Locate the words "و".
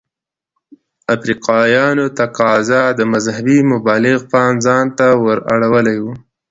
6.03-6.05